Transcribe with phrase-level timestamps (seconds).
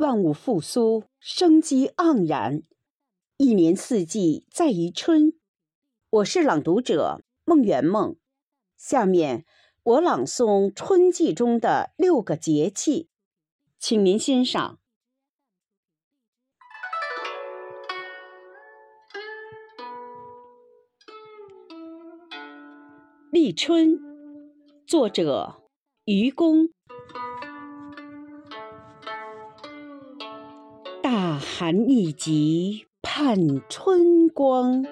[0.00, 2.62] 万物复苏，生机盎然，
[3.36, 5.34] 一年四季在于春。
[6.08, 8.16] 我是朗读者孟圆梦，
[8.78, 9.44] 下面
[9.82, 13.10] 我朗诵春季中的六个节气，
[13.78, 14.78] 请您欣赏。
[23.30, 24.00] 立春，
[24.86, 25.62] 作者
[26.06, 26.70] 愚公。
[31.40, 34.84] 寒意急盼春光，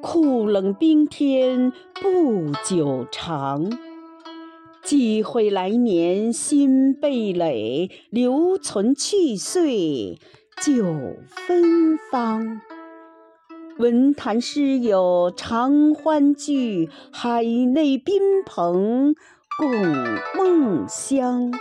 [0.00, 3.70] 酷冷冰天不久长。
[4.82, 10.18] 积悔来年新蓓蕾，留存去岁
[10.64, 10.82] 旧
[11.28, 12.62] 芬芳。
[13.76, 19.14] 文坛诗友常欢聚，海内宾朋
[19.58, 19.70] 共
[20.38, 21.52] 梦乡。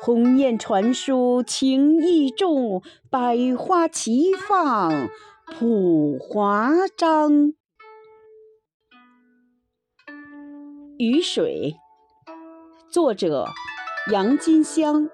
[0.00, 5.08] 鸿雁传书情意重，百花齐放
[5.46, 7.52] 谱华章。
[10.98, 11.76] 雨水，
[12.88, 13.48] 作者
[14.12, 15.10] 杨金香。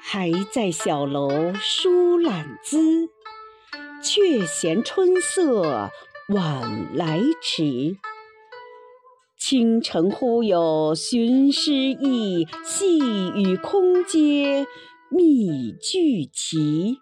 [0.00, 3.10] 还在小楼书懒姿，
[4.02, 5.90] 却嫌春色
[6.28, 7.98] 晚来迟。
[9.46, 14.66] 倾城忽有寻诗意，细雨空阶
[15.10, 16.96] 觅聚齐。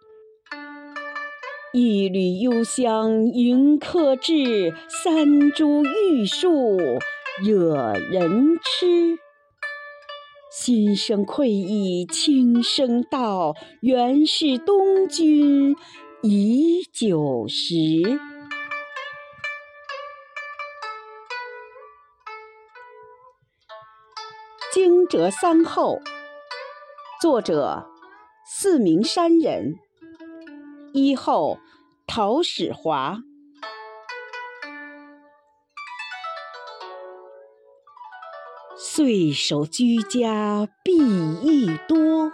[1.73, 6.79] 一缕幽香迎客至，三株玉树
[7.45, 9.21] 惹人痴。
[10.51, 15.77] 心生愧意轻声道：原是东君
[16.25, 18.32] 已久时。
[24.73, 26.01] 惊蛰三候，
[27.21, 27.91] 作者
[28.47, 29.75] 四明山人。
[30.95, 31.59] 一候，
[32.07, 33.19] 陶始华。
[38.75, 42.33] 岁首居家必益多，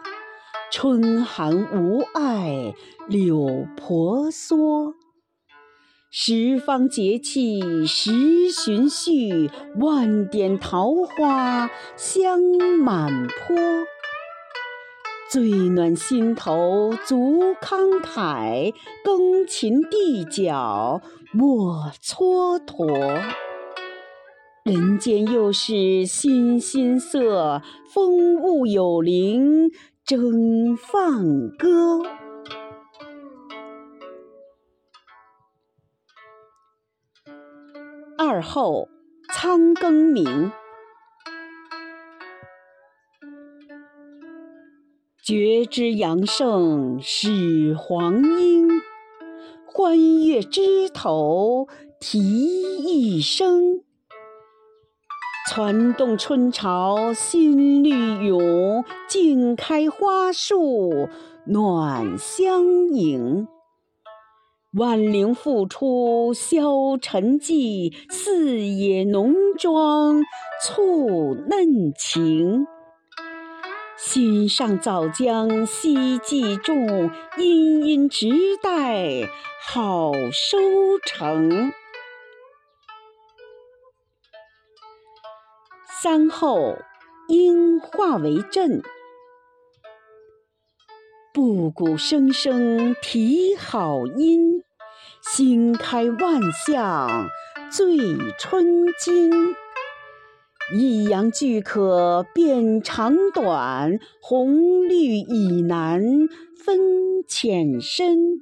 [0.70, 2.72] 春寒无碍
[3.08, 4.94] 柳婆娑。
[6.10, 12.40] 十方节气时循序，万点桃花香
[12.80, 13.54] 满坡。
[15.30, 18.72] 最暖心头足慷慨，
[19.04, 23.20] 耕勤地角莫蹉跎。
[24.64, 27.60] 人间又是欣欣色，
[27.92, 29.70] 风物有灵
[30.06, 32.00] 争放歌。
[38.30, 38.90] 二后，
[39.32, 40.52] 仓庚明。
[45.24, 48.68] 觉知阳盛始黄莺，
[49.64, 51.68] 欢悦枝头
[51.98, 52.18] 啼
[52.84, 53.80] 一声。
[55.50, 61.08] 攒动春潮新绿涌，竞开花树
[61.46, 63.48] 暖相迎。
[64.78, 70.22] 万灵复出消沉寂，四野浓妆
[70.62, 72.64] 促嫩情。
[73.96, 78.28] 心上早将希冀种，殷殷直
[78.62, 79.28] 待
[79.66, 80.58] 好收
[81.04, 81.72] 成。
[86.00, 86.76] 三后，
[87.26, 88.80] 应化为阵。
[91.34, 94.62] 布谷声声啼好音，
[95.30, 97.28] 新开万象
[97.70, 97.98] 醉
[98.38, 99.30] 春金。
[100.74, 106.00] 一阳俱可辨长短，红绿已难
[106.64, 106.78] 分
[107.26, 108.40] 浅深。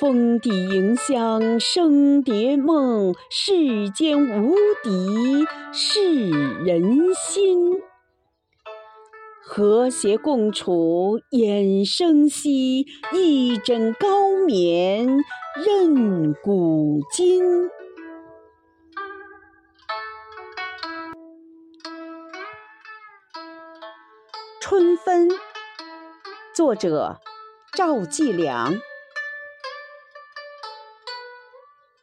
[0.00, 6.30] 峰底迎香生蝶梦，世间无敌是
[6.64, 7.87] 人心。
[9.50, 15.06] 和谐共处衍生息，一枕高眠
[15.64, 17.42] 任古今。
[24.60, 25.30] 春分，
[26.54, 27.18] 作者
[27.74, 28.78] 赵季良。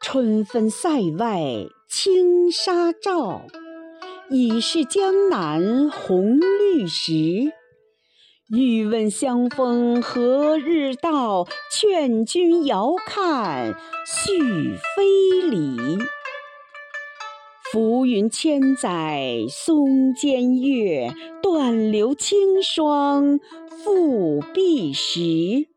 [0.01, 0.89] 春分塞
[1.19, 1.39] 外
[1.88, 3.44] 青纱罩。
[4.30, 7.13] 已是江南红绿时，
[8.50, 11.48] 欲问相逢何日到？
[11.72, 13.75] 劝君遥看
[14.06, 14.39] 续
[14.95, 16.00] 飞离。
[17.72, 21.13] 浮云千载松间月，
[21.44, 23.39] 断流清霜
[23.83, 25.68] 复碧时。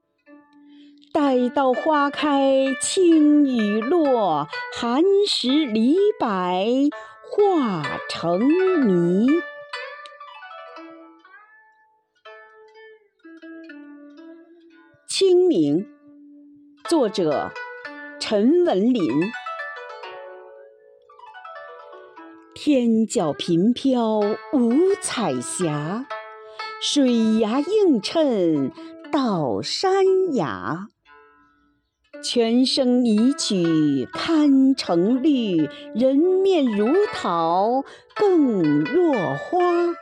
[1.12, 4.46] 待到花开青雨落，
[4.76, 6.68] 寒食梨白
[7.30, 8.40] 化成
[8.88, 9.28] 泥。
[15.06, 15.86] 清明，
[16.88, 17.50] 作者
[18.18, 19.02] 陈文林。
[22.54, 26.06] 天角频飘五彩霞，
[26.80, 28.72] 水崖映衬
[29.12, 30.88] 到山崖。
[32.20, 37.84] 泉声一曲堪成绿，人面如桃
[38.16, 39.94] 更若花。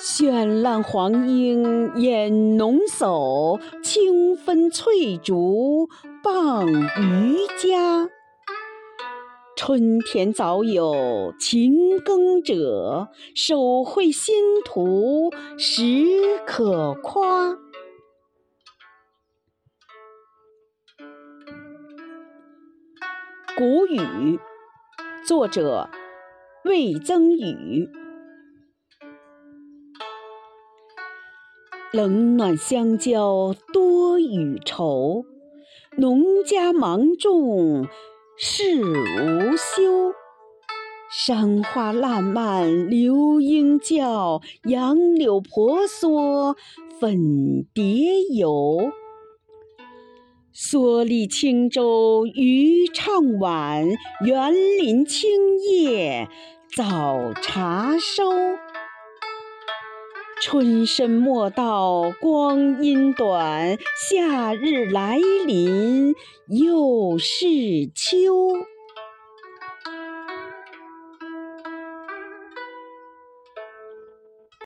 [0.00, 5.88] 绚烂黄莺掩浓叟，清芬翠竹
[6.22, 8.08] 傍渔家。
[9.56, 14.34] 春田早有勤耕者，手绘新
[14.64, 15.82] 图实
[16.44, 17.56] 可夸。
[23.56, 24.40] 谷雨，
[25.24, 25.88] 作者
[26.64, 27.88] 魏增宇。
[31.92, 35.24] 冷暖相交多与愁，
[35.96, 37.86] 农家忙种
[38.36, 40.12] 事无休。
[41.08, 46.56] 山花烂漫流莺叫，杨柳婆娑
[46.98, 48.90] 粉蝶游。
[50.56, 53.88] 蓑笠轻舟渔唱晚，
[54.24, 56.28] 园林青叶
[56.76, 58.30] 早茶收。
[60.40, 63.76] 春深莫道光阴短，
[64.08, 66.14] 夏日来临
[66.46, 68.20] 又是秋。